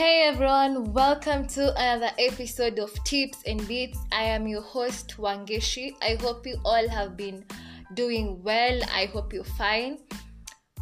Hey 0.00 0.22
everyone, 0.22 0.94
welcome 0.94 1.46
to 1.48 1.74
another 1.76 2.10
episode 2.18 2.78
of 2.78 2.90
Tips 3.04 3.42
and 3.46 3.68
Beats. 3.68 3.98
I 4.10 4.22
am 4.22 4.48
your 4.48 4.62
host 4.62 5.16
Wangeshi. 5.18 5.92
I 6.00 6.16
hope 6.22 6.46
you 6.46 6.56
all 6.64 6.88
have 6.88 7.18
been 7.18 7.44
doing 7.92 8.42
well. 8.42 8.80
I 8.94 9.10
hope 9.12 9.34
you're 9.34 9.44
fine. 9.44 9.98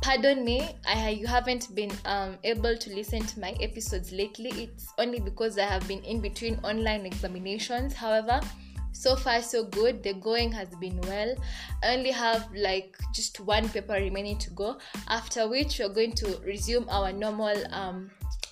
Pardon 0.03 0.45
me, 0.45 0.71
I 0.87 1.09
you 1.09 1.27
haven't 1.27 1.75
been 1.75 1.91
um, 2.05 2.39
able 2.45 2.77
to 2.79 2.95
listen 2.95 3.27
to 3.27 3.41
my 3.41 3.57
episodes 3.61 4.13
lately. 4.13 4.51
It's 4.51 4.87
only 4.99 5.19
because 5.19 5.59
I 5.59 5.65
have 5.65 5.89
been 5.89 6.05
in 6.05 6.21
between 6.21 6.61
online 6.63 7.05
examinations. 7.05 7.95
However, 7.95 8.41
so 8.93 9.17
far 9.17 9.43
so 9.43 9.65
good 9.65 10.01
the 10.03 10.13
going 10.15 10.51
has 10.51 10.69
been 10.81 10.99
well 11.03 11.33
i 11.85 11.95
only 11.95 12.11
have 12.11 12.49
like 12.57 12.97
just 13.15 13.39
one 13.39 13.69
paper 13.69 13.93
remaining 13.93 14.37
to 14.39 14.51
go 14.51 14.77
after 15.09 15.47
which 15.47 15.79
we're 15.79 15.89
going 15.89 16.11
to 16.11 16.41
resume 16.45 16.89
our 16.89 17.13
normal 17.13 17.55
um, 17.71 18.11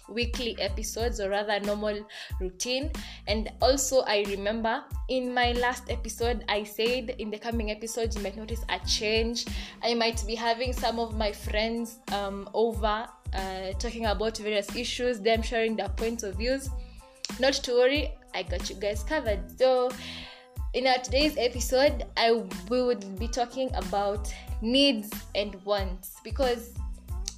weekly 0.09 0.57
episodes 0.61 1.21
or 1.21 1.31
rather 1.31 1.59
normal 1.61 2.07
routine. 2.41 2.91
And 3.27 3.51
also 3.61 4.01
i 4.03 4.25
remember 4.29 4.85
in 5.09 5.33
my 5.33 5.53
last 5.53 5.91
episode 5.91 6.45
i 6.49 6.63
said 6.65 7.11
in 7.19 7.31
the 7.31 7.39
coming 7.39 7.71
episodes 7.71 8.17
you 8.17 8.23
might 8.23 8.37
notice 8.37 8.65
a 8.69 8.79
change. 8.87 9.47
I 9.83 9.95
might 9.95 10.25
be 10.27 10.35
having 10.35 10.73
some 10.73 10.99
of 10.99 11.17
my 11.17 11.33
friends 11.33 11.99
um, 12.13 12.49
over 12.55 13.07
uh, 13.35 13.73
talking 13.79 14.07
about 14.07 14.39
various 14.39 14.75
issues 14.77 15.21
them 15.21 15.43
sharing 15.43 15.77
their 15.77 15.89
points 15.89 16.23
of 16.23 16.37
views. 16.37 16.71
Not 17.41 17.55
to 17.55 17.73
worry 17.73 18.13
i 18.35 18.43
got 18.43 18.69
you 18.71 18.77
guys 18.77 19.03
covered. 19.03 19.41
So 19.59 19.91
in 20.75 20.87
our 20.87 20.99
today's 20.99 21.37
episode 21.39 22.05
i 22.17 22.33
we 22.69 22.83
would 22.83 23.19
be 23.19 23.29
talking 23.29 23.75
about 23.75 24.33
needs 24.63 25.11
and 25.35 25.55
wants. 25.65 26.17
Because 26.23 26.75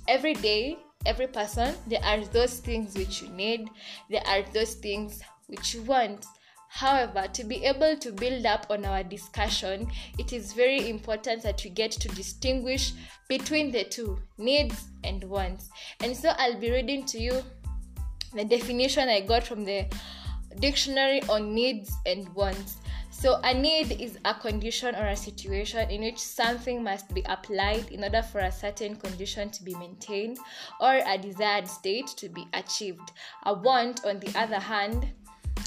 every 0.08 0.34
day 0.34 0.78
every 1.06 1.26
person 1.26 1.74
there 1.86 2.04
are 2.04 2.24
those 2.26 2.60
things 2.60 2.94
which 2.94 3.22
you 3.22 3.28
need 3.30 3.68
there 4.10 4.26
are 4.26 4.42
those 4.52 4.74
things 4.74 5.22
which 5.46 5.74
you 5.74 5.82
want 5.82 6.24
However, 6.68 7.26
to 7.32 7.44
be 7.44 7.64
able 7.64 7.96
to 7.96 8.12
build 8.12 8.44
up 8.44 8.66
on 8.70 8.84
our 8.84 9.02
discussion, 9.02 9.90
it 10.18 10.32
is 10.32 10.52
very 10.52 10.88
important 10.88 11.42
that 11.42 11.64
we 11.64 11.70
get 11.70 11.92
to 11.92 12.08
distinguish 12.08 12.92
between 13.26 13.72
the 13.72 13.84
two 13.84 14.18
needs 14.36 14.86
and 15.02 15.24
wants. 15.24 15.70
And 16.00 16.16
so 16.16 16.34
I'll 16.36 16.60
be 16.60 16.70
reading 16.70 17.06
to 17.06 17.18
you 17.18 17.42
the 18.34 18.44
definition 18.44 19.08
I 19.08 19.20
got 19.20 19.44
from 19.44 19.64
the 19.64 19.86
dictionary 20.60 21.22
on 21.28 21.54
needs 21.54 21.90
and 22.04 22.28
wants. 22.34 22.76
So, 23.20 23.40
a 23.42 23.52
need 23.52 24.00
is 24.00 24.16
a 24.24 24.32
condition 24.32 24.94
or 24.94 25.08
a 25.08 25.16
situation 25.16 25.90
in 25.90 26.02
which 26.02 26.18
something 26.18 26.84
must 26.84 27.12
be 27.12 27.24
applied 27.26 27.90
in 27.90 28.04
order 28.04 28.22
for 28.22 28.38
a 28.38 28.52
certain 28.52 28.94
condition 28.94 29.50
to 29.50 29.64
be 29.64 29.74
maintained 29.74 30.38
or 30.80 31.00
a 31.04 31.18
desired 31.18 31.66
state 31.66 32.06
to 32.16 32.28
be 32.28 32.46
achieved. 32.54 33.10
A 33.42 33.52
want, 33.52 34.04
on 34.06 34.20
the 34.20 34.32
other 34.38 34.60
hand, 34.60 35.08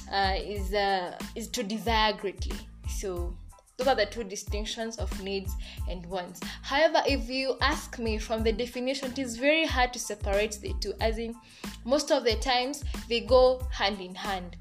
uh, 0.09 0.35
is 0.37 0.73
uh, 0.73 1.17
is 1.35 1.49
to 1.49 1.61
desire 1.61 2.13
greatly. 2.13 2.55
So, 2.87 3.35
those 3.75 3.87
are 3.89 3.95
the 3.95 4.05
two 4.05 4.23
distinctions 4.23 4.95
of 4.95 5.21
needs 5.21 5.53
and 5.89 6.05
wants. 6.05 6.39
However, 6.61 7.03
if 7.05 7.29
you 7.29 7.57
ask 7.59 7.99
me 7.99 8.17
from 8.17 8.43
the 8.43 8.53
definition, 8.53 9.11
it 9.11 9.19
is 9.19 9.35
very 9.35 9.65
hard 9.65 9.91
to 9.91 9.99
separate 9.99 10.57
the 10.61 10.73
two, 10.79 10.93
as 11.01 11.17
in 11.17 11.35
most 11.83 12.11
of 12.13 12.23
the 12.23 12.35
times 12.37 12.85
they 13.09 13.19
go 13.19 13.61
hand 13.73 13.99
in 13.99 14.15
hand 14.15 14.55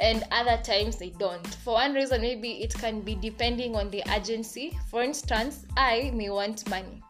and 0.00 0.24
other 0.30 0.60
times 0.62 0.96
they 0.96 1.10
don't. 1.10 1.46
For 1.46 1.74
one 1.74 1.94
reason, 1.94 2.22
maybe 2.22 2.62
it 2.62 2.74
can 2.74 3.00
be 3.00 3.14
depending 3.14 3.76
on 3.76 3.90
the 3.90 4.02
agency. 4.10 4.76
For 4.90 5.02
instance, 5.02 5.66
I 5.76 6.10
may 6.14 6.30
want 6.30 6.68
money, 6.68 7.02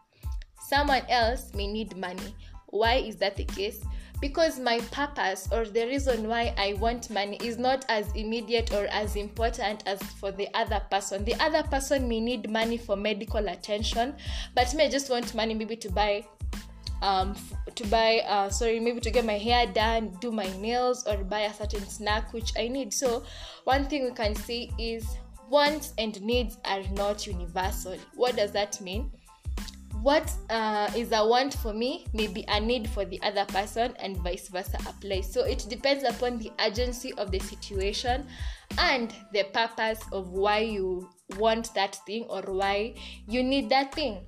someone 0.59 1.03
else 1.09 1.53
may 1.53 1.67
need 1.67 1.95
money. 1.97 2.35
Why 2.67 2.95
is 2.95 3.17
that 3.17 3.35
the 3.35 3.45
case? 3.45 3.83
Because 4.21 4.59
my 4.59 4.79
purpose 4.91 5.49
or 5.51 5.65
the 5.65 5.85
reason 5.87 6.27
why 6.27 6.53
I 6.55 6.73
want 6.73 7.09
money 7.09 7.37
is 7.43 7.57
not 7.57 7.85
as 7.89 8.05
immediate 8.15 8.71
or 8.71 8.85
as 8.85 9.15
important 9.15 9.83
as 9.87 9.99
for 10.19 10.31
the 10.31 10.47
other 10.53 10.79
person. 10.91 11.25
The 11.25 11.33
other 11.41 11.63
person 11.63 12.07
may 12.07 12.19
need 12.19 12.49
money 12.49 12.77
for 12.77 12.95
medical 12.95 13.47
attention, 13.47 14.13
but 14.53 14.73
may 14.75 14.89
just 14.89 15.09
want 15.09 15.33
money 15.33 15.55
maybe 15.55 15.75
to 15.77 15.89
buy 15.89 16.23
um, 17.01 17.35
to 17.75 17.85
buy 17.87 18.19
uh, 18.27 18.49
sorry 18.49 18.79
maybe 18.79 18.99
to 18.99 19.11
get 19.11 19.25
my 19.25 19.37
hair 19.37 19.65
done 19.67 20.15
do 20.19 20.31
my 20.31 20.47
nails 20.57 21.05
or 21.07 21.17
buy 21.23 21.41
a 21.41 21.53
certain 21.53 21.87
snack 21.87 22.33
which 22.33 22.53
i 22.57 22.67
need. 22.67 22.93
So 22.93 23.23
one 23.63 23.85
thing 23.85 24.05
we 24.05 24.11
can 24.11 24.35
see 24.35 24.71
is 24.77 25.05
wants 25.49 25.93
and 25.97 26.19
needs 26.21 26.57
are 26.65 26.83
not 26.93 27.27
universal. 27.27 27.97
What 28.15 28.35
does 28.35 28.51
that 28.53 28.79
mean? 28.81 29.11
What 30.01 30.33
uh, 30.49 30.89
is 30.95 31.11
a 31.11 31.23
want 31.23 31.53
for 31.53 31.73
me 31.73 32.07
may 32.13 32.25
be 32.25 32.43
a 32.47 32.59
need 32.59 32.89
for 32.89 33.05
the 33.05 33.21
other 33.21 33.45
person 33.45 33.93
and 33.99 34.17
vice 34.17 34.47
versa 34.47 34.79
applies. 34.87 35.31
So 35.31 35.43
it 35.43 35.67
depends 35.69 36.03
upon 36.03 36.39
the 36.39 36.51
urgency 36.59 37.13
of 37.13 37.29
the 37.29 37.37
situation 37.37 38.25
and 38.79 39.13
the 39.31 39.43
purpose 39.53 39.99
of 40.11 40.29
why 40.29 40.59
you 40.59 41.07
want 41.37 41.71
that 41.75 41.97
thing 42.07 42.23
or 42.29 42.41
why 42.41 42.95
you 43.27 43.43
need 43.43 43.69
that 43.69 43.93
thing 43.93 44.25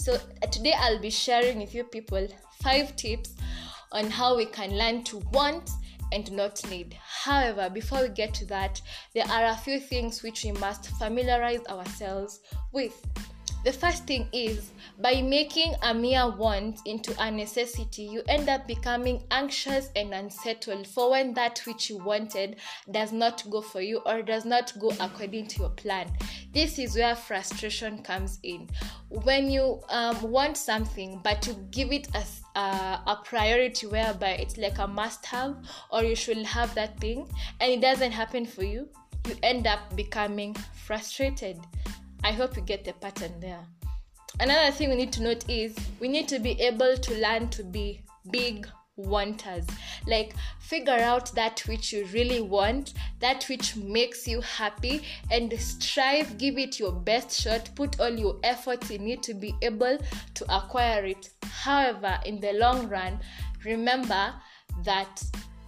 so, 0.00 0.14
uh, 0.14 0.46
today 0.46 0.72
I'll 0.78 0.98
be 0.98 1.10
sharing 1.10 1.58
with 1.58 1.74
you 1.74 1.84
people 1.84 2.26
five 2.62 2.96
tips 2.96 3.34
on 3.92 4.06
how 4.06 4.34
we 4.34 4.46
can 4.46 4.78
learn 4.78 5.04
to 5.04 5.18
want 5.30 5.68
and 6.10 6.32
not 6.32 6.68
need. 6.70 6.96
However, 7.04 7.68
before 7.68 8.02
we 8.02 8.08
get 8.08 8.32
to 8.34 8.46
that, 8.46 8.80
there 9.12 9.26
are 9.26 9.44
a 9.52 9.56
few 9.56 9.78
things 9.78 10.22
which 10.22 10.42
we 10.42 10.52
must 10.52 10.88
familiarize 10.98 11.66
ourselves 11.68 12.40
with. 12.72 12.98
The 13.62 13.72
first 13.72 14.06
thing 14.06 14.26
is 14.32 14.70
by 14.98 15.20
making 15.20 15.74
a 15.82 15.92
mere 15.92 16.30
want 16.30 16.80
into 16.86 17.14
a 17.22 17.30
necessity, 17.30 18.02
you 18.02 18.22
end 18.26 18.48
up 18.48 18.66
becoming 18.66 19.22
anxious 19.30 19.90
and 19.94 20.14
unsettled 20.14 20.86
for 20.86 21.10
when 21.10 21.34
that 21.34 21.60
which 21.66 21.90
you 21.90 21.98
wanted 21.98 22.56
does 22.90 23.12
not 23.12 23.44
go 23.50 23.60
for 23.60 23.82
you 23.82 23.98
or 24.06 24.22
does 24.22 24.46
not 24.46 24.72
go 24.78 24.92
according 24.98 25.46
to 25.48 25.60
your 25.60 25.70
plan. 25.70 26.10
This 26.54 26.78
is 26.78 26.96
where 26.96 27.14
frustration 27.14 28.02
comes 28.02 28.38
in. 28.44 28.66
When 29.10 29.50
you 29.50 29.80
um, 29.90 30.22
want 30.22 30.56
something 30.56 31.20
but 31.22 31.46
you 31.46 31.54
give 31.70 31.92
it 31.92 32.08
uh, 32.54 32.98
a 33.06 33.16
priority 33.24 33.86
whereby 33.86 34.30
it's 34.30 34.56
like 34.56 34.78
a 34.78 34.86
must 34.86 35.26
have 35.26 35.56
or 35.92 36.02
you 36.02 36.16
should 36.16 36.38
have 36.46 36.74
that 36.76 36.98
thing 36.98 37.28
and 37.60 37.70
it 37.70 37.82
doesn't 37.82 38.12
happen 38.12 38.46
for 38.46 38.64
you, 38.64 38.88
you 39.28 39.36
end 39.42 39.66
up 39.66 39.94
becoming 39.96 40.54
frustrated 40.72 41.58
I 42.22 42.32
hope 42.32 42.56
you 42.56 42.62
get 42.62 42.84
the 42.84 42.92
pattern 42.92 43.40
there. 43.40 43.64
Another 44.38 44.70
thing 44.72 44.90
we 44.90 44.96
need 44.96 45.12
to 45.14 45.22
note 45.22 45.48
is 45.48 45.76
we 45.98 46.08
need 46.08 46.28
to 46.28 46.38
be 46.38 46.52
able 46.60 46.96
to 46.96 47.14
learn 47.20 47.48
to 47.50 47.64
be 47.64 48.02
big 48.30 48.68
wanters. 48.96 49.66
Like, 50.06 50.34
figure 50.60 50.92
out 50.92 51.34
that 51.34 51.60
which 51.66 51.92
you 51.92 52.06
really 52.06 52.40
want, 52.40 52.94
that 53.20 53.44
which 53.48 53.76
makes 53.76 54.26
you 54.26 54.40
happy, 54.40 55.02
and 55.30 55.52
strive, 55.58 56.38
give 56.38 56.58
it 56.58 56.78
your 56.78 56.92
best 56.92 57.40
shot, 57.40 57.70
put 57.74 58.00
all 58.00 58.10
your 58.10 58.38
efforts 58.42 58.90
in 58.90 59.08
it 59.08 59.22
to 59.24 59.34
be 59.34 59.54
able 59.62 59.98
to 60.34 60.54
acquire 60.56 61.04
it. 61.04 61.30
However, 61.42 62.18
in 62.24 62.40
the 62.40 62.52
long 62.52 62.88
run, 62.88 63.20
remember 63.64 64.34
that 64.84 65.22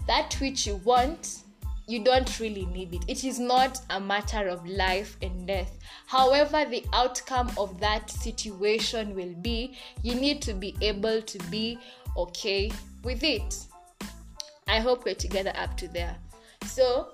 that 0.07 0.35
which 0.41 0.67
you 0.67 0.77
want 0.77 1.43
you 1.87 2.05
don't 2.05 2.39
really 2.39 2.67
need 2.67 2.95
it. 2.95 3.05
It 3.09 3.25
is 3.25 3.39
not 3.39 3.81
a 3.91 4.01
matter 4.01 4.49
of 4.49 4.67
life 4.67 5.17
and 5.23 5.47
death. 5.47 5.79
However, 6.07 6.65
the 6.65 6.85
outcome 6.93 7.51
of 7.59 7.81
that 7.81 8.11
situation 8.11 9.15
will 9.15 9.35
be, 9.43 9.77
you 10.03 10.15
need 10.15 10.43
to 10.43 10.55
be 10.55 10.77
able 10.81 11.23
to 11.23 11.39
be 11.51 11.79
okay 12.17 12.71
with 13.03 13.25
it. 13.25 13.67
I 14.69 14.81
hope 14.81 15.05
we're 15.05 15.15
together 15.15 15.53
up 15.57 15.77
to 15.79 15.89
there. 15.89 16.17
So, 16.67 17.09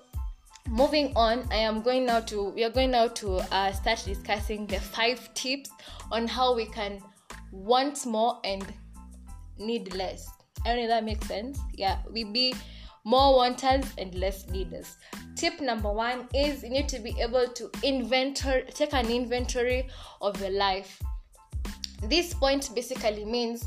moving 0.68 1.12
on, 1.16 1.48
I 1.50 1.56
am 1.56 1.82
going 1.82 2.06
now 2.06 2.20
to 2.20 2.50
we 2.50 2.64
are 2.64 2.70
going 2.70 2.90
now 2.90 3.08
to 3.08 3.36
uh, 3.52 3.72
start 3.72 4.02
discussing 4.04 4.66
the 4.66 4.78
five 4.78 5.32
tips 5.34 5.70
on 6.12 6.28
how 6.28 6.54
we 6.54 6.66
can 6.66 7.00
want 7.50 8.04
more 8.04 8.38
and 8.44 8.64
need 9.58 9.94
less. 9.94 10.28
I 10.64 10.68
don't 10.68 10.76
know 10.76 10.82
if 10.84 10.88
that 10.90 11.04
makes 11.04 11.26
sense. 11.26 11.58
Yeah, 11.74 11.98
we 12.12 12.24
be 12.24 12.54
more 13.08 13.36
wanters 13.36 13.86
and 13.96 14.14
less 14.16 14.46
needers. 14.50 14.98
Tip 15.34 15.62
number 15.62 15.90
one 15.90 16.28
is 16.34 16.62
you 16.62 16.68
need 16.68 16.90
to 16.90 16.98
be 16.98 17.16
able 17.18 17.48
to 17.48 17.70
inventory, 17.82 18.64
take 18.74 18.92
an 18.92 19.10
inventory 19.10 19.88
of 20.20 20.38
your 20.42 20.50
life. 20.50 21.02
This 22.02 22.34
point 22.34 22.68
basically 22.74 23.24
means 23.24 23.64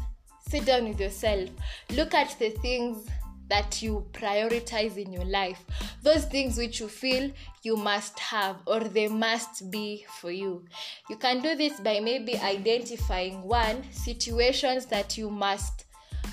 sit 0.47 0.65
down 0.65 0.87
with 0.87 0.99
yourself, 0.99 1.49
look 1.89 2.13
at 2.13 2.37
the 2.37 2.51
things 2.51 3.07
that 3.49 3.81
you 3.81 4.05
prioritize 4.13 4.95
in 4.97 5.11
your 5.11 5.25
life, 5.25 5.65
those 6.03 6.25
things 6.25 6.55
which 6.55 6.79
you 6.79 6.87
feel 6.87 7.31
you 7.63 7.75
must 7.75 8.19
have 8.19 8.57
or 8.67 8.81
they 8.81 9.07
must 9.07 9.71
be 9.71 10.05
for 10.19 10.29
you. 10.29 10.63
You 11.09 11.15
can 11.15 11.41
do 11.41 11.55
this 11.55 11.79
by 11.79 11.99
maybe 11.99 12.37
identifying 12.37 13.41
one 13.41 13.91
situations 13.91 14.85
that 14.85 15.17
you 15.17 15.31
must 15.31 15.85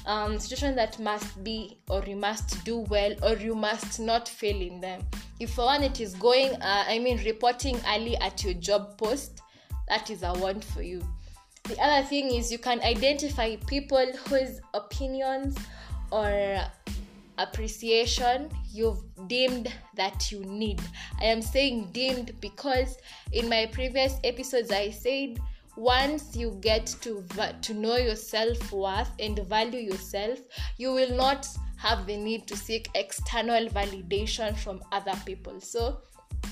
um, 0.09 0.39
situation 0.39 0.75
that 0.75 0.99
must 0.99 1.45
be 1.45 1.79
or 1.89 2.03
you 2.05 2.17
must 2.17 2.65
do 2.65 2.79
well 2.89 3.15
or 3.23 3.37
you 3.37 3.55
must 3.55 4.01
not 4.01 4.29
fail 4.29 4.61
in 4.61 4.81
them 4.81 5.01
if 5.39 5.51
for 5.51 5.67
one 5.67 5.85
it 5.85 6.01
is 6.01 6.15
going 6.15 6.51
uh, 6.63 6.85
i 6.89 6.99
mean 6.99 7.23
reporting 7.25 7.79
early 7.95 8.17
at 8.17 8.43
your 8.43 8.55
job 8.55 8.97
post 8.99 9.43
that 9.87 10.11
is 10.11 10.23
a 10.23 10.33
want 10.35 10.65
for 10.65 10.83
you 10.83 11.01
the 11.65 11.79
other 11.81 12.07
thing 12.07 12.35
is 12.35 12.51
you 12.51 12.59
can 12.59 12.81
identify 12.81 13.55
people 13.67 14.11
whose 14.27 14.61
opinions 14.75 15.57
or 16.11 16.59
appreciation 17.39 18.51
you've 18.73 19.03
deemed 19.29 19.73
that 19.95 20.31
you 20.31 20.41
need. 20.41 20.81
I 21.21 21.27
am 21.27 21.41
saying 21.41 21.91
deemed 21.93 22.33
because 22.41 22.99
in 23.33 23.49
my 23.49 23.67
previous 23.67 24.15
episodes 24.25 24.71
I 24.71 24.91
said 24.91 25.39
once 25.79 26.35
you 26.35 26.59
get 26.61 26.87
to 27.01 27.25
to 27.63 27.73
know 27.73 27.97
your 27.97 28.17
self-worth 28.17 29.11
and 29.21 29.39
value 29.47 29.79
yourself, 29.79 30.41
you 30.77 30.93
will 30.93 31.17
not 31.17 31.47
have 31.77 32.05
the 32.07 32.17
need 32.17 32.49
to 32.49 32.57
seek 32.57 32.89
external 32.97 33.69
validation 33.69 34.57
from 34.57 34.83
other 34.91 35.15
people. 35.25 35.61
So 35.61 35.99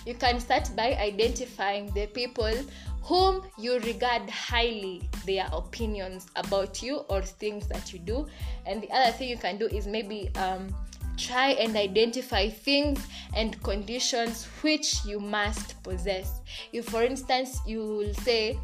you 0.06 0.14
can 0.14 0.38
start 0.38 0.70
by 0.76 0.94
identifying 0.94 1.92
the 1.92 2.06
people 2.06 2.54
whom 3.02 3.42
you 3.58 3.80
regard 3.80 4.30
highly 4.30 5.08
their 5.24 5.48
opinions 5.52 6.28
about 6.36 6.80
you 6.80 6.98
or 7.08 7.20
things 7.20 7.66
that 7.66 7.92
you 7.92 7.98
do 7.98 8.26
and 8.64 8.82
the 8.82 8.90
other 8.90 9.12
thing 9.12 9.28
you 9.28 9.36
can 9.36 9.58
do 9.58 9.66
is 9.66 9.86
maybe 9.86 10.28
um, 10.36 10.74
try 11.16 11.50
and 11.50 11.76
identify 11.76 12.48
things 12.48 13.06
and 13.34 13.62
conditions 13.62 14.44
which 14.62 15.04
you 15.04 15.20
must 15.20 15.80
possess 15.84 16.40
if 16.72 16.88
for 16.88 17.04
instance 17.04 17.60
you 17.64 17.80
will 17.80 18.14
say 18.14 18.58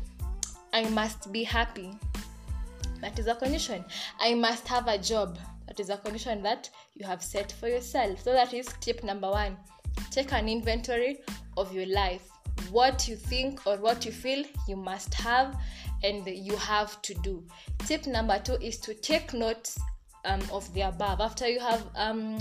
i 0.72 0.88
must 0.90 1.32
be 1.32 1.44
happy. 1.44 1.92
That 3.00 3.18
is 3.18 3.26
a 3.26 3.34
condition. 3.34 3.84
I 4.20 4.34
must 4.34 4.66
have 4.68 4.86
a 4.86 4.96
job. 4.96 5.38
That 5.66 5.80
is 5.80 5.90
a 5.90 5.96
condition 5.96 6.42
that 6.44 6.70
you 6.94 7.04
have 7.04 7.22
set 7.22 7.50
for 7.52 7.68
yourself. 7.68 8.22
So 8.22 8.32
that 8.32 8.54
is 8.54 8.68
tip 8.80 9.02
number 9.02 9.28
one. 9.28 9.56
Take 10.10 10.32
an 10.32 10.48
inventory 10.48 11.18
of 11.56 11.74
your 11.74 11.86
life. 11.86 12.28
What 12.70 13.08
you 13.08 13.16
think 13.16 13.66
or 13.66 13.76
what 13.76 14.06
you 14.06 14.12
feel 14.12 14.44
you 14.68 14.76
must 14.76 15.12
have 15.14 15.56
and 16.04 16.26
you 16.26 16.56
have 16.56 17.02
to 17.02 17.14
do. 17.14 17.44
Tip 17.80 18.06
number 18.06 18.38
two 18.38 18.54
is 18.54 18.78
to 18.78 18.94
take 18.94 19.34
notes 19.34 19.78
um, 20.24 20.40
of 20.52 20.72
the 20.72 20.82
above. 20.82 21.20
After 21.20 21.48
you 21.48 21.58
have 21.58 21.84
um, 21.96 22.38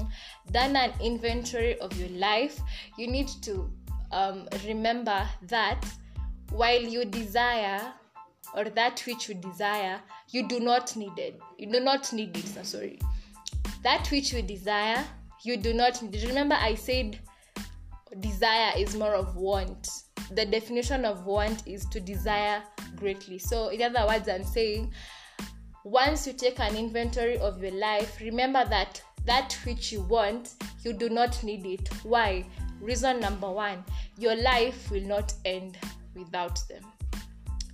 done 0.52 0.76
an 0.76 0.92
inventory 1.02 1.80
of 1.80 1.98
your 2.00 2.10
life, 2.10 2.60
you 2.98 3.08
need 3.08 3.30
to 3.42 3.70
um, 4.12 4.48
remember 4.66 5.28
that 5.48 5.84
while 6.52 6.82
you 6.82 7.06
desire 7.06 7.94
or 8.56 8.66
that 8.66 9.04
which 9.06 9.30
you 9.30 9.36
desire, 9.36 10.00
you 10.30 10.48
do 10.48 10.60
not 10.60 10.96
need 10.96 11.18
it. 11.18 11.40
You 11.58 11.72
do 11.72 11.80
not 11.80 12.12
need 12.14 12.36
it. 12.36 12.46
So 12.46 12.64
sorry. 12.64 13.00
That 13.84 14.08
which 14.12 14.34
you 14.34 14.42
desire, 14.42 15.04
you 15.44 15.58
do 15.58 15.74
not 15.74 16.02
need 16.02 16.16
it. 16.16 16.28
Remember, 16.28 16.56
I 16.56 16.76
said 16.76 17.20
desire 18.20 18.74
is 18.78 18.96
more 18.96 19.16
of 19.16 19.36
want 19.38 19.88
the 20.32 20.46
definition 20.46 21.06
of 21.06 21.26
want 21.26 21.68
is 21.68 21.86
to 21.86 22.00
desire 22.00 22.64
greatly. 22.96 23.38
So, 23.38 23.70
in 23.70 23.82
other 23.82 24.08
words, 24.08 24.30
I'm 24.30 24.44
saying 24.44 24.94
once 25.84 26.26
you 26.28 26.34
take 26.34 26.60
an 26.60 26.76
inventory 26.76 27.38
of 27.38 27.62
your 27.62 27.74
life, 27.74 28.20
remember 28.22 28.64
that 28.66 29.02
that 29.26 29.58
which 29.66 29.92
you 29.92 30.02
want, 30.02 30.56
you 30.84 30.94
do 30.94 31.10
not 31.10 31.44
need 31.44 31.66
it. 31.66 31.90
Why? 32.04 32.46
Reason 32.80 33.20
number 33.20 33.52
one 33.52 33.84
your 34.18 34.36
life 34.36 34.90
will 34.90 35.06
not 35.06 35.34
end 35.46 35.78
without 36.16 36.62
them. 36.68 36.84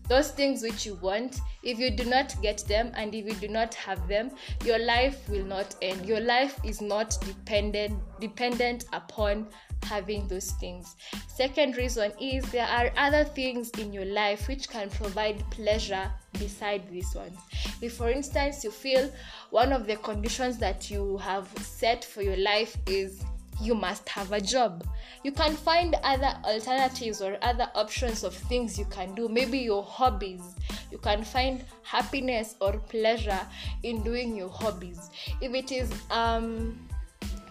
Those 0.10 0.32
things 0.32 0.64
which 0.64 0.86
you 0.86 0.96
want, 0.96 1.42
if 1.64 1.80
you 1.80 1.92
do 1.92 2.06
not 2.06 2.36
get 2.42 2.60
them 2.68 2.92
and 2.96 3.14
if 3.14 3.26
you 3.26 3.34
do 3.34 3.48
not 3.48 3.74
have 3.74 4.08
them, 4.08 4.32
your 4.64 4.80
life 4.80 5.28
will 5.30 5.46
not 5.46 5.76
end. 5.82 6.06
Your 6.06 6.22
life 6.22 6.60
is 6.64 6.82
not 6.82 7.18
dependent 7.26 8.00
dependent 8.20 8.86
upon 8.94 9.48
having 9.84 10.28
those 10.28 10.52
things. 10.52 10.96
Second 11.28 11.78
reason 11.78 12.12
is 12.20 12.44
there 12.52 12.68
are 12.68 12.92
other 12.98 13.24
things 13.24 13.70
in 13.72 13.94
your 13.94 14.06
life 14.06 14.48
which 14.48 14.70
can 14.70 14.90
provide 14.90 15.44
pleasure 15.52 16.12
beside 16.34 16.90
these 16.90 17.14
ones. 17.16 17.38
If, 17.82 17.94
for 17.94 18.10
instance, 18.10 18.64
you 18.64 18.72
feel 18.72 19.12
one 19.52 19.72
of 19.72 19.88
the 19.88 19.98
conditions 19.98 20.58
that 20.58 20.90
you 20.90 21.18
have 21.18 21.48
set 21.60 22.04
for 22.04 22.22
your 22.22 22.38
life 22.38 22.76
is 22.88 23.24
you 23.62 23.76
must 23.76 24.08
have 24.10 24.32
a 24.32 24.42
job. 24.42 24.86
You 25.24 25.32
can 25.32 25.56
find 25.56 25.96
other 26.04 26.38
alternatives 26.44 27.22
or 27.22 27.38
other 27.42 27.70
options 27.76 28.24
of 28.24 28.34
things 28.34 28.78
you 28.78 28.86
can 28.86 29.16
do, 29.16 29.28
maybe 29.28 29.60
your 29.60 29.84
hobbies. 29.84 30.42
You 30.92 30.98
can 30.98 31.24
find 31.24 31.64
happiness 31.84 32.56
or 32.62 32.74
pleasure 32.74 33.40
in 33.84 34.04
doing 34.04 34.36
your 34.36 34.50
hobbies. 34.50 35.10
If 35.42 35.54
it 35.54 35.72
is 35.72 35.92
um, 36.12 36.78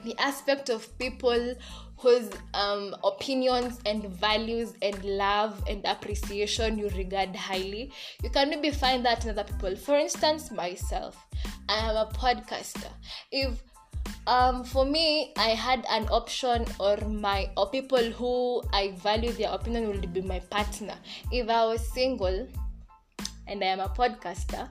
the 0.04 0.14
aspect 0.18 0.68
of 0.68 0.96
people 0.98 1.54
whose 1.98 2.30
um, 2.54 2.94
opinions 3.04 3.80
and 3.86 4.04
values 4.04 4.74
and 4.82 5.02
love 5.04 5.62
and 5.68 5.84
appreciation 5.86 6.78
you 6.78 6.88
regard 6.90 7.34
highly. 7.34 7.90
You 8.22 8.30
can 8.30 8.50
maybe 8.50 8.70
find 8.70 9.04
that 9.06 9.24
in 9.24 9.30
other 9.30 9.44
people. 9.44 9.74
For 9.76 9.96
instance, 9.96 10.50
myself, 10.50 11.26
I 11.68 11.90
am 11.90 11.96
a 11.96 12.10
podcaster. 12.12 12.90
If 13.32 13.62
um, 14.26 14.64
for 14.64 14.84
me, 14.84 15.32
I 15.36 15.50
had 15.50 15.84
an 15.90 16.08
option, 16.08 16.64
or 16.80 16.96
my 17.08 17.50
or 17.56 17.70
people 17.70 18.02
who 18.02 18.62
I 18.72 18.92
value 19.02 19.32
their 19.32 19.50
opinion 19.50 19.88
would 19.88 20.12
be 20.12 20.20
my 20.20 20.40
partner. 20.40 20.94
If 21.30 21.48
I 21.48 21.64
was 21.66 21.86
single 21.92 22.48
and 23.46 23.62
I 23.62 23.66
am 23.66 23.80
a 23.80 23.88
podcaster, 23.88 24.68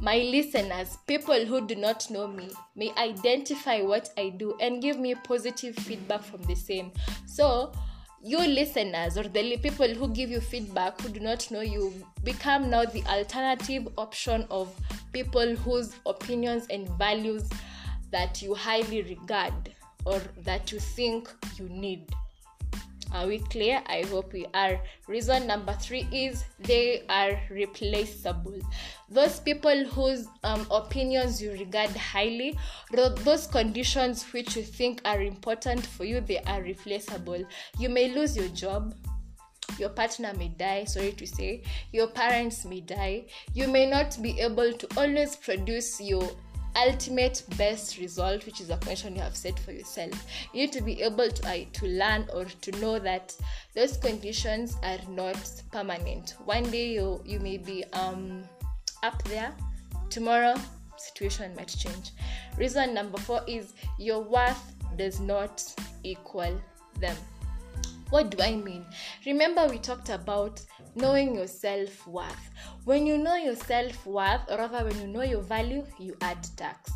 my 0.00 0.18
listeners, 0.18 0.98
people 1.06 1.44
who 1.44 1.66
do 1.66 1.76
not 1.76 2.10
know 2.10 2.26
me, 2.26 2.50
may 2.74 2.92
identify 2.96 3.82
what 3.82 4.10
I 4.18 4.30
do 4.30 4.56
and 4.60 4.82
give 4.82 4.98
me 4.98 5.14
positive 5.14 5.76
feedback 5.76 6.22
from 6.22 6.42
the 6.42 6.54
same. 6.54 6.92
So, 7.26 7.72
you 8.24 8.38
listeners 8.38 9.18
or 9.18 9.24
the 9.24 9.56
people 9.56 9.88
who 9.88 10.08
give 10.08 10.30
you 10.30 10.40
feedback 10.40 11.00
who 11.00 11.08
do 11.08 11.18
not 11.18 11.50
know 11.50 11.60
you 11.60 11.92
become 12.22 12.70
now 12.70 12.84
the 12.84 13.02
alternative 13.04 13.88
option 13.98 14.46
of 14.48 14.72
people 15.12 15.56
whose 15.56 15.96
opinions 16.06 16.66
and 16.70 16.88
values 16.90 17.48
that 18.12 18.40
you 18.40 18.54
highly 18.54 19.02
regard 19.02 19.72
or 20.04 20.20
that 20.44 20.70
you 20.70 20.78
think 20.78 21.30
you 21.58 21.68
need. 21.68 22.14
Are 23.14 23.26
we 23.26 23.40
clear? 23.40 23.82
I 23.86 24.04
hope 24.08 24.32
we 24.32 24.46
are. 24.54 24.80
Reason 25.06 25.46
number 25.46 25.74
three 25.74 26.08
is 26.10 26.44
they 26.60 27.02
are 27.10 27.38
replaceable. 27.50 28.58
Those 29.10 29.38
people 29.38 29.84
whose 29.84 30.26
um, 30.44 30.66
opinions 30.70 31.42
you 31.42 31.52
regard 31.52 31.90
highly, 31.90 32.58
those 32.92 33.46
conditions 33.46 34.24
which 34.32 34.56
you 34.56 34.62
think 34.62 35.02
are 35.04 35.20
important 35.20 35.84
for 35.84 36.04
you, 36.04 36.22
they 36.22 36.38
are 36.46 36.62
replaceable. 36.62 37.44
You 37.78 37.90
may 37.90 38.14
lose 38.14 38.34
your 38.34 38.48
job, 38.48 38.94
your 39.78 39.90
partner 39.90 40.32
may 40.38 40.48
die, 40.48 40.84
sorry 40.84 41.12
to 41.12 41.26
say, 41.26 41.62
your 41.92 42.06
parents 42.06 42.64
may 42.64 42.80
die, 42.80 43.26
you 43.52 43.68
may 43.68 43.84
not 43.84 44.16
be 44.22 44.40
able 44.40 44.72
to 44.72 44.88
always 44.96 45.36
produce 45.36 46.00
your 46.00 46.30
ultimate 46.76 47.42
best 47.56 47.98
result 47.98 48.46
which 48.46 48.60
is 48.60 48.70
a 48.70 48.76
question 48.78 49.14
you 49.14 49.22
have 49.22 49.36
set 49.36 49.58
for 49.58 49.72
yourself. 49.72 50.12
You 50.52 50.62
need 50.62 50.72
to 50.72 50.82
be 50.82 51.02
able 51.02 51.30
to, 51.30 51.48
uh, 51.48 51.64
to 51.72 51.86
learn 51.86 52.26
or 52.32 52.44
to 52.44 52.72
know 52.80 52.98
that 52.98 53.34
those 53.74 53.96
conditions 53.96 54.76
are 54.82 54.98
not 55.08 55.36
permanent. 55.70 56.36
One 56.44 56.64
day 56.70 56.92
you 56.92 57.22
you 57.24 57.40
may 57.40 57.58
be 57.58 57.84
um 57.92 58.44
up 59.02 59.22
there. 59.24 59.52
Tomorrow 60.10 60.54
situation 60.96 61.54
might 61.56 61.68
change. 61.68 62.10
Reason 62.56 62.94
number 62.94 63.18
four 63.18 63.42
is 63.46 63.74
your 63.98 64.20
worth 64.20 64.74
does 64.96 65.20
not 65.20 65.62
equal 66.04 66.60
them. 67.00 67.16
What 68.10 68.30
do 68.30 68.42
I 68.42 68.54
mean? 68.54 68.84
Remember, 69.24 69.66
we 69.68 69.78
talked 69.78 70.10
about 70.10 70.60
knowing 70.94 71.34
your 71.34 71.46
self 71.46 72.06
worth. 72.06 72.50
When 72.84 73.06
you 73.06 73.18
know 73.18 73.36
your 73.36 73.56
self 73.56 74.06
worth, 74.06 74.42
or 74.50 74.58
rather, 74.58 74.84
when 74.84 75.00
you 75.00 75.06
know 75.08 75.22
your 75.22 75.42
value, 75.42 75.84
you 75.98 76.16
add 76.20 76.46
tax. 76.56 76.90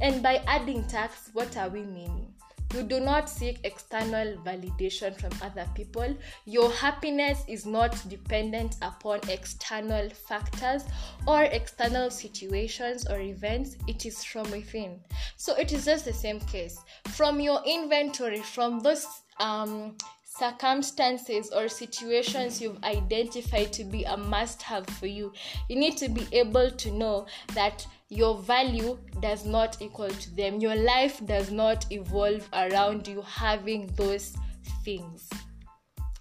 And 0.00 0.22
by 0.22 0.42
adding 0.46 0.84
tax, 0.84 1.30
what 1.32 1.56
are 1.56 1.68
we 1.68 1.82
meaning? 1.82 2.32
You 2.72 2.84
do 2.84 3.00
not 3.00 3.28
seek 3.28 3.58
external 3.64 4.36
validation 4.44 5.18
from 5.20 5.32
other 5.42 5.68
people. 5.74 6.16
Your 6.44 6.70
happiness 6.70 7.42
is 7.48 7.66
not 7.66 8.00
dependent 8.08 8.76
upon 8.80 9.20
external 9.28 10.08
factors 10.08 10.84
or 11.26 11.42
external 11.42 12.10
situations 12.10 13.08
or 13.08 13.20
events. 13.20 13.76
It 13.88 14.06
is 14.06 14.22
from 14.22 14.48
within. 14.52 15.00
So 15.36 15.56
it 15.56 15.72
is 15.72 15.84
just 15.84 16.04
the 16.04 16.12
same 16.12 16.38
case. 16.38 16.78
From 17.08 17.40
your 17.40 17.60
inventory, 17.66 18.40
from 18.40 18.78
those 18.78 19.04
um, 19.40 19.96
circumstances 20.38 21.50
or 21.54 21.68
situations 21.68 22.60
you've 22.60 22.82
identified 22.84 23.72
to 23.72 23.84
be 23.84 24.04
a 24.04 24.16
must 24.16 24.62
have 24.62 24.86
for 24.86 25.06
you, 25.06 25.32
you 25.68 25.76
need 25.76 25.96
to 25.96 26.08
be 26.08 26.26
able 26.32 26.70
to 26.70 26.90
know 26.92 27.26
that 27.54 27.86
your 28.08 28.38
value 28.38 28.98
does 29.20 29.44
not 29.44 29.80
equal 29.82 30.08
to 30.08 30.36
them. 30.36 30.60
Your 30.60 30.76
life 30.76 31.24
does 31.26 31.50
not 31.50 31.90
evolve 31.90 32.48
around 32.52 33.08
you 33.08 33.22
having 33.22 33.86
those 33.96 34.36
things. 34.84 35.28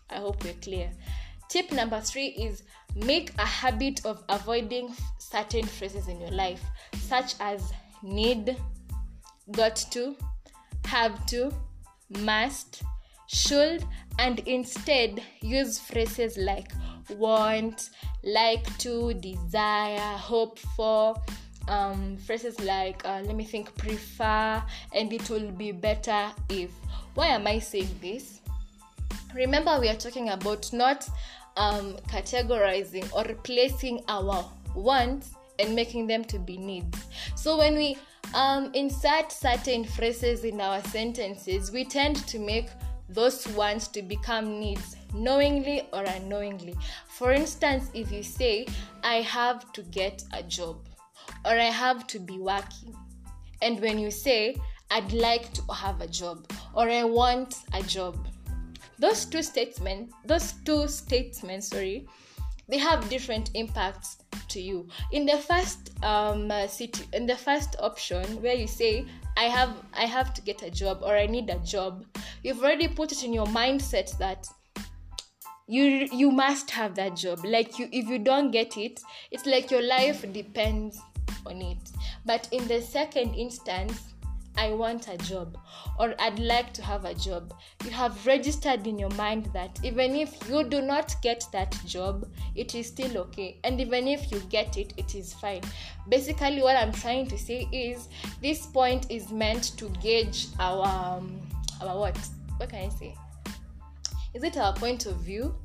I 0.09 0.15
hope 0.15 0.43
we're 0.43 0.53
clear. 0.53 0.91
Tip 1.47 1.71
number 1.71 2.01
three 2.01 2.27
is 2.29 2.63
make 2.95 3.31
a 3.37 3.45
habit 3.45 4.05
of 4.05 4.23
avoiding 4.29 4.93
certain 5.19 5.65
phrases 5.65 6.07
in 6.07 6.19
your 6.19 6.31
life, 6.31 6.63
such 6.95 7.35
as 7.39 7.71
need, 8.01 8.57
got 9.51 9.75
to, 9.91 10.15
have 10.85 11.25
to, 11.27 11.51
must, 12.09 12.83
should, 13.31 13.85
and 14.17 14.39
instead 14.39 15.21
use 15.41 15.79
phrases 15.79 16.35
like 16.37 16.71
want, 17.11 17.91
like 18.23 18.65
to, 18.79 19.13
desire, 19.13 20.17
hope 20.17 20.57
for, 20.57 21.15
um, 21.67 22.17
phrases 22.17 22.59
like 22.61 23.05
uh, 23.05 23.21
let 23.23 23.35
me 23.35 23.43
think 23.43 23.75
prefer 23.77 24.61
and 24.95 25.13
it 25.13 25.29
will 25.29 25.51
be 25.51 25.71
better 25.71 26.31
if. 26.49 26.71
Why 27.13 27.27
am 27.27 27.45
i 27.47 27.59
saying 27.59 27.95
this? 28.01 28.41
Remember 29.35 29.77
we 29.79 29.89
are 29.89 29.95
talking 29.95 30.29
about 30.29 30.71
not 30.73 31.07
um, 31.55 31.97
categorizing 32.07 33.11
or 33.13 33.23
replacing 33.25 34.03
our 34.07 34.43
wants 34.73 35.35
and 35.59 35.75
making 35.75 36.07
them 36.07 36.23
to 36.25 36.39
be 36.39 36.57
needs. 36.57 37.05
So 37.35 37.57
when 37.57 37.75
we 37.75 37.97
um, 38.33 38.71
insert 38.73 39.31
certain 39.31 39.83
phrases 39.83 40.43
in 40.43 40.59
our 40.61 40.81
sentences 40.85 41.71
we 41.71 41.85
tend 41.85 42.15
to 42.27 42.39
make 42.39 42.69
those 43.09 43.47
wants 43.49 43.87
to 43.87 44.01
become 44.01 44.59
needs 44.59 44.95
knowingly 45.13 45.81
or 45.93 46.03
unknowingly 46.03 46.75
for 47.07 47.31
instance 47.31 47.89
if 47.93 48.11
you 48.11 48.23
say 48.23 48.65
i 49.03 49.15
have 49.15 49.71
to 49.73 49.81
get 49.83 50.23
a 50.33 50.43
job 50.43 50.77
or 51.45 51.51
I 51.51 51.71
have 51.71 52.07
to 52.07 52.19
be 52.19 52.37
working. 52.37 52.95
And 53.61 53.79
when 53.79 53.99
you 53.99 54.11
say, 54.11 54.55
I'd 54.91 55.11
like 55.13 55.51
to 55.53 55.61
have 55.73 56.01
a 56.01 56.07
job 56.07 56.49
or 56.73 56.89
I 56.89 57.03
want 57.03 57.57
a 57.73 57.83
job, 57.83 58.27
those 58.97 59.25
two 59.25 59.43
statements, 59.43 60.13
those 60.25 60.53
two 60.65 60.87
statements, 60.87 61.67
sorry, 61.67 62.07
they 62.67 62.77
have 62.77 63.09
different 63.09 63.51
impacts 63.53 64.17
to 64.49 64.61
you. 64.61 64.87
In 65.11 65.25
the 65.25 65.37
first 65.37 65.91
um 66.03 66.51
city, 66.67 67.03
in 67.13 67.25
the 67.25 67.37
first 67.37 67.75
option 67.79 68.23
where 68.41 68.55
you 68.55 68.67
say 68.67 69.05
I 69.37 69.43
have 69.43 69.73
I 69.93 70.05
have 70.05 70.33
to 70.33 70.41
get 70.41 70.63
a 70.63 70.69
job 70.69 70.99
or 71.01 71.15
I 71.15 71.25
need 71.25 71.49
a 71.49 71.59
job, 71.59 72.05
you've 72.43 72.59
already 72.59 72.87
put 72.87 73.11
it 73.11 73.23
in 73.23 73.33
your 73.33 73.47
mindset 73.47 74.17
that 74.17 74.47
you 75.67 76.07
you 76.11 76.31
must 76.31 76.71
have 76.71 76.95
that 76.95 77.15
job 77.15 77.45
like 77.45 77.77
you 77.77 77.87
if 77.91 78.07
you 78.07 78.17
don't 78.17 78.49
get 78.49 78.75
it 78.75 78.99
it's 79.29 79.45
like 79.45 79.69
your 79.69 79.83
life 79.83 80.25
depends 80.33 80.99
on 81.45 81.61
it. 81.61 81.77
But 82.25 82.47
in 82.51 82.67
the 82.67 82.81
second 82.81 83.35
instance, 83.35 84.13
I 84.59 84.73
want 84.73 85.07
a 85.07 85.17
job 85.17 85.57
or 85.97 86.13
I'd 86.19 86.37
like 86.37 86.73
to 86.73 86.81
have 86.81 87.05
a 87.05 87.13
job. 87.13 87.53
You 87.85 87.91
have 87.91 88.27
registered 88.27 88.85
in 88.85 88.99
your 88.99 89.09
mind 89.11 89.45
that 89.53 89.79
even 89.83 90.17
if 90.17 90.49
you 90.49 90.65
do 90.65 90.81
not 90.81 91.15
get 91.21 91.45
that 91.53 91.71
job, 91.85 92.27
it 92.55 92.75
is 92.75 92.87
still 92.87 93.17
okay. 93.19 93.57
And 93.63 93.79
even 93.79 94.05
if 94.09 94.29
you 94.33 94.41
get 94.49 94.77
it, 94.77 94.93
it 94.97 95.15
is 95.15 95.31
fine. 95.31 95.61
Basically, 96.09 96.61
what 96.61 96.75
I'm 96.75 96.91
trying 96.91 97.27
to 97.27 97.37
say 97.37 97.69
is 97.71 98.09
this 98.41 98.65
point 98.65 99.09
is 99.09 99.31
meant 99.31 99.77
to 99.77 99.87
gauge 100.01 100.47
our 100.59 100.85
um, 100.85 101.39
our 101.81 101.97
what? 101.97 102.17
What 102.57 102.69
can 102.69 102.83
I 102.83 102.89
say? 102.89 103.15
Is 104.33 104.43
it 104.43 104.57
our 104.57 104.73
point 104.73 105.05
of 105.05 105.15
view? 105.21 105.55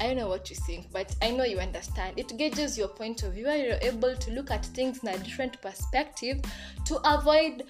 I 0.00 0.08
don't 0.08 0.16
know 0.16 0.28
what 0.28 0.50
you 0.50 0.56
think, 0.56 0.86
but 0.92 1.14
I 1.22 1.30
know 1.30 1.44
you 1.44 1.58
understand. 1.60 2.18
It 2.18 2.36
gauges 2.36 2.76
your 2.76 2.88
point 2.88 3.22
of 3.22 3.34
view 3.34 3.46
and 3.46 3.62
you're 3.62 3.78
able 3.92 4.16
to 4.16 4.30
look 4.32 4.50
at 4.50 4.66
things 4.66 4.98
in 5.02 5.08
a 5.08 5.18
different 5.18 5.60
perspective 5.62 6.40
to 6.86 6.96
avoid 7.08 7.62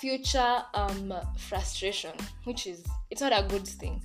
future 0.00 0.62
um, 0.74 1.12
frustration, 1.36 2.12
which 2.44 2.66
is 2.66 2.84
it's 3.10 3.20
not 3.20 3.32
a 3.32 3.46
good 3.48 3.66
thing. 3.66 4.02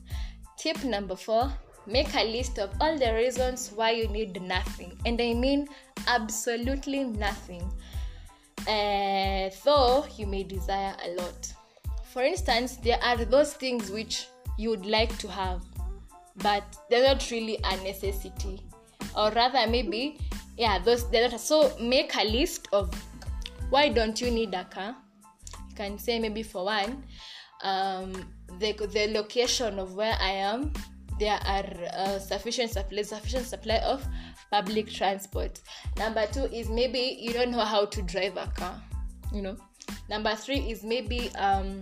Tip 0.58 0.84
number 0.84 1.16
four 1.16 1.52
make 1.86 2.14
a 2.16 2.24
list 2.24 2.60
of 2.60 2.70
all 2.80 2.98
the 2.98 3.14
reasons 3.14 3.72
why 3.76 3.92
you 3.92 4.08
need 4.08 4.42
nothing, 4.42 4.98
and 5.06 5.22
I 5.22 5.34
mean 5.34 5.68
absolutely 6.08 7.04
nothing. 7.04 7.64
Uh, 8.68 9.50
though 9.66 10.06
you 10.18 10.26
may 10.26 10.44
desire 10.44 10.96
a 11.04 11.10
lot. 11.16 11.54
For 12.14 12.24
instance, 12.24 12.78
there 12.78 13.00
are 13.04 13.18
those 13.26 13.54
things 13.54 13.90
which 13.90 14.28
you 14.58 14.70
would 14.70 14.86
like 14.86 15.18
to 15.18 15.28
have 15.28 15.64
but 16.38 16.64
they're 16.90 17.04
not 17.04 17.30
really 17.32 17.60
a 17.64 17.78
necessity 17.78 18.62
or 19.16 19.32
rather 19.32 19.70
maybe 19.70 20.18
yeah 20.58 20.80
those 20.80 21.10
they're 21.10 21.30
not 21.30 21.40
so 21.40 21.72
make 21.80 22.16
a 22.16 22.24
list 22.24 22.68
of 22.74 22.94
why 23.70 23.90
don't 23.90 24.20
you 24.20 24.32
need 24.32 24.54
a 24.54 24.64
car 24.66 24.96
can 25.76 25.98
say 25.98 26.20
maybe 26.20 26.44
for 26.44 26.66
one 26.66 27.04
um, 27.64 28.12
the, 28.60 28.74
the 28.92 29.08
location 29.14 29.80
of 29.80 29.96
where 29.96 30.18
i 30.20 30.32
am 30.32 30.72
there 31.20 31.40
are 31.46 31.66
uh, 31.94 32.20
sufficient 32.20 32.72
supply 32.72 33.02
sufficient 33.02 33.46
supply 33.46 33.78
of 33.78 34.06
public 34.54 34.88
transport. 34.88 35.62
Number 35.98 36.28
two 36.28 36.44
is 36.46 36.70
maybe 36.70 37.18
you 37.20 37.34
don't 37.34 37.50
know 37.50 37.66
how 37.66 37.86
to 37.86 38.02
drive 38.04 38.38
a 38.38 38.48
car 38.56 38.80
you 39.34 39.42
know. 39.42 39.58
Number 40.10 40.36
three 40.36 40.60
is 40.60 40.84
maybe 40.84 41.34
um, 41.36 41.82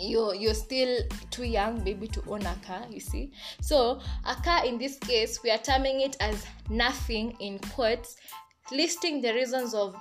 you're 0.00 0.34
you're 0.34 0.54
still 0.54 1.02
too 1.30 1.44
young 1.44 1.84
maybe 1.84 2.08
to 2.08 2.22
own 2.26 2.40
a 2.42 2.56
car 2.66 2.86
you 2.90 3.00
see. 3.00 3.32
So 3.60 4.00
a 4.26 4.34
car 4.36 4.64
in 4.64 4.78
this 4.78 4.98
case 4.98 5.42
we 5.42 5.50
are 5.50 5.58
terming 5.58 6.00
it 6.00 6.16
as 6.20 6.46
nothing 6.70 7.36
in 7.40 7.58
quotes 7.58 8.16
listing 8.72 9.20
the 9.20 9.34
reasons 9.34 9.74
of 9.74 9.94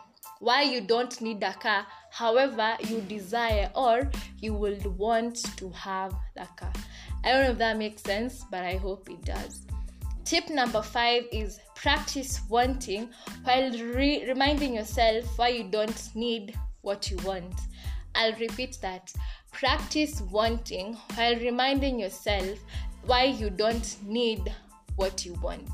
why 0.44 0.62
you 0.62 0.82
don't 0.82 1.22
need 1.22 1.42
a 1.42 1.54
car 1.54 1.88
however 2.12 2.76
you 2.90 3.00
desire 3.08 3.72
or 3.76 4.12
you 4.40 4.54
will 4.54 4.78
want 4.98 5.38
to 5.56 5.70
have 5.70 6.14
the 6.36 6.46
car. 6.58 6.74
I 7.24 7.32
don't 7.32 7.44
know 7.46 7.52
if 7.52 7.58
that 7.60 7.78
makes 7.78 8.02
sense 8.02 8.44
but 8.52 8.62
i 8.64 8.76
hope 8.76 9.10
it 9.10 9.24
does. 9.24 9.66
Tip 10.26 10.50
number 10.50 10.82
five 10.82 11.24
is 11.32 11.62
practice 11.76 12.42
wanting 12.50 13.10
while 13.46 13.72
re- 13.72 14.26
reminding 14.28 14.76
yourself 14.76 15.24
why 15.38 15.48
you 15.48 15.64
don't 15.64 16.10
need 16.14 16.54
what 16.82 17.10
you 17.10 17.18
want. 17.24 17.56
I'll 18.14 18.36
repeat 18.36 18.78
that. 18.82 19.14
Practice 19.54 20.22
wanting 20.30 20.98
while 21.16 21.38
reminding 21.38 22.00
yourself 22.00 22.60
why 23.06 23.24
you 23.24 23.50
don't 23.50 23.96
need 24.06 24.54
what 24.98 25.26
you 25.26 25.36
want. 25.42 25.70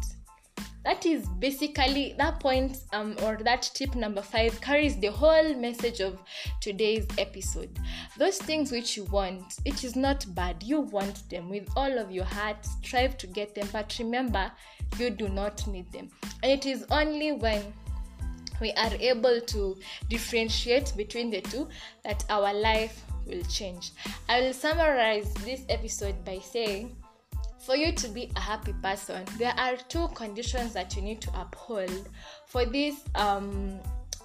That 0.86 1.05
is 1.05 1.27
basically 1.39 2.15
that 2.17 2.39
point, 2.39 2.77
um, 2.93 3.15
or 3.24 3.38
that 3.43 3.69
tip 3.74 3.95
number 3.95 4.21
five 4.21 4.59
carries 4.62 4.98
the 4.98 5.12
whole 5.12 5.53
message 5.55 6.00
of 6.00 6.19
today's 6.62 7.05
episode. 7.17 7.69
Those 8.17 8.38
things 8.38 8.71
which 8.71 8.95
you 8.95 9.03
want, 9.05 9.43
it 9.65 9.83
is 9.83 9.95
not 9.95 10.25
bad. 10.36 10.63
You 10.63 10.81
want 10.81 11.29
them 11.29 11.50
with 11.50 11.69
all 11.75 11.98
of 11.98 12.12
your 12.12 12.24
heart, 12.24 12.65
strive 12.65 13.17
to 13.17 13.27
get 13.27 13.55
them, 13.55 13.67
but 13.74 13.95
remember, 14.00 14.51
you 14.98 15.09
do 15.09 15.27
not 15.27 15.67
need 15.67 15.91
them. 15.91 16.09
And 16.43 16.51
it 16.51 16.65
is 16.65 16.86
only 16.91 17.33
when 17.33 17.74
we 18.62 18.71
are 18.74 18.93
able 19.00 19.41
to 19.41 19.77
differentiate 20.09 20.93
between 20.95 21.29
the 21.29 21.41
two 21.41 21.67
that 22.03 22.24
our 22.29 22.53
life 22.53 23.03
will 23.25 23.43
change. 23.43 23.91
I 24.27 24.41
will 24.41 24.53
summarize 24.53 25.33
this 25.45 25.63
episode 25.69 26.24
by 26.25 26.39
saying 26.39 26.95
for 27.59 27.75
you 27.75 27.91
to 27.91 28.07
be 28.07 28.31
a 28.35 28.39
happy 28.39 28.73
person, 28.81 29.25
there 29.37 29.53
are 29.57 29.75
two 29.87 30.07
conditions 30.09 30.73
that 30.73 30.95
you 30.95 31.01
need 31.01 31.21
to 31.21 31.39
uphold 31.39 32.09
for 32.47 32.65
this 32.65 32.95
um, 33.15 33.79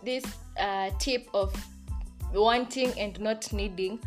this 0.05 0.25
uh, 0.59 0.91
tip 0.99 1.27
of 1.35 1.55
wanting 2.33 2.93
and 2.99 3.19
not 3.21 3.53
needing 3.53 3.99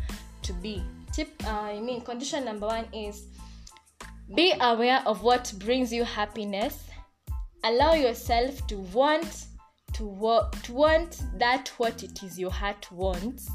to 0.42 0.52
be. 0.54 0.82
Tip 1.12 1.30
uh, 1.46 1.50
I 1.50 1.80
mean 1.80 2.00
condition 2.02 2.44
number 2.44 2.66
one 2.66 2.86
is 2.92 3.26
be 4.34 4.52
aware 4.60 5.02
of 5.06 5.22
what 5.22 5.52
brings 5.58 5.92
you 5.92 6.04
happiness. 6.04 6.84
Allow 7.64 7.94
yourself 7.94 8.66
to 8.68 8.76
want 8.76 9.46
to, 9.94 10.44
to 10.62 10.72
want 10.72 11.22
that 11.38 11.68
what 11.78 12.02
it 12.02 12.22
is 12.22 12.38
your 12.38 12.50
heart 12.50 12.90
wants 12.92 13.50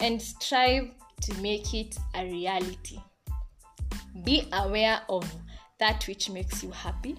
and 0.00 0.20
strive 0.20 0.90
to 1.20 1.34
make 1.40 1.72
it 1.74 1.96
a 2.14 2.24
reality. 2.24 2.98
Be 4.22 4.48
aware 4.52 5.00
of 5.08 5.30
that 5.78 6.06
which 6.06 6.30
makes 6.30 6.62
you 6.62 6.70
happy 6.70 7.16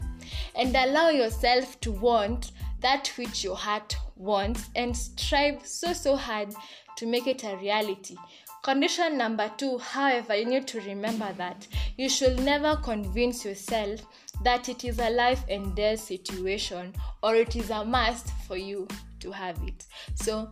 and 0.55 0.75
allow 0.75 1.09
yourself 1.09 1.79
to 1.81 1.91
want 1.91 2.51
that 2.81 3.11
which 3.17 3.43
your 3.43 3.55
heart 3.55 3.97
wants 4.15 4.69
and 4.75 4.95
strive 4.95 5.65
so 5.65 5.91
so 5.91 6.15
hard 6.15 6.53
to 6.97 7.05
make 7.05 7.27
it 7.27 7.43
a 7.43 7.57
reality. 7.57 8.15
Condition 8.63 9.17
number 9.17 9.51
two, 9.57 9.77
however, 9.77 10.35
you 10.35 10.45
need 10.45 10.67
to 10.67 10.81
remember 10.81 11.31
that 11.33 11.67
you 11.97 12.09
should 12.09 12.39
never 12.39 12.75
convince 12.77 13.45
yourself 13.45 14.01
that 14.43 14.69
it 14.69 14.83
is 14.83 14.97
a 14.99 15.09
life 15.11 15.43
and 15.49 15.75
death 15.75 15.99
situation 15.99 16.93
or 17.21 17.35
it 17.35 17.55
is 17.55 17.69
a 17.69 17.85
must 17.85 18.31
for 18.47 18.57
you 18.57 18.87
to 19.19 19.31
have 19.31 19.57
it. 19.67 19.85
So 20.15 20.49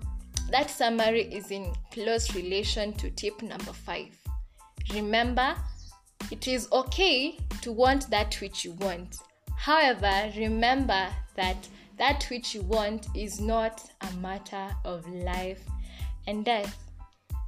that 0.52 0.70
summary 0.70 1.24
is 1.24 1.50
in 1.50 1.74
close 1.92 2.36
relation 2.36 2.94
to 2.94 3.10
tip 3.10 3.42
number 3.42 3.74
five. 3.74 4.16
Remember, 4.94 5.56
it 6.32 6.48
is 6.48 6.68
okay 6.72 7.38
to 7.62 7.72
want 7.72 8.10
that 8.10 8.36
which 8.42 8.66
you 8.66 8.74
want. 8.74 9.18
However, 9.58 10.32
remember 10.38 11.08
that 11.36 11.68
that 11.98 12.26
which 12.30 12.56
you 12.56 12.62
want 12.64 13.08
is 13.16 13.40
not 13.40 13.84
a 14.02 14.14
matter 14.18 14.70
of 14.84 15.08
life 15.08 15.64
and 16.28 16.44
death. 16.44 16.78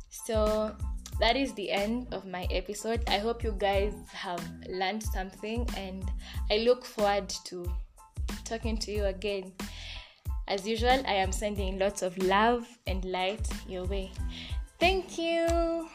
So, 0.09 0.75
that 1.19 1.35
is 1.37 1.53
the 1.53 1.71
end 1.71 2.07
of 2.13 2.25
my 2.25 2.47
episode. 2.51 3.01
I 3.07 3.17
hope 3.17 3.43
you 3.43 3.55
guys 3.57 3.93
have 4.11 4.43
learned 4.69 5.03
something, 5.03 5.67
and 5.77 6.09
I 6.51 6.57
look 6.57 6.85
forward 6.85 7.29
to 7.45 7.65
talking 8.43 8.77
to 8.77 8.91
you 8.91 9.05
again. 9.05 9.53
As 10.47 10.67
usual, 10.67 11.01
I 11.07 11.13
am 11.13 11.31
sending 11.31 11.79
lots 11.79 12.01
of 12.01 12.17
love 12.17 12.67
and 12.85 13.03
light 13.05 13.47
your 13.67 13.85
way. 13.85 14.11
Thank 14.79 15.17
you. 15.17 15.89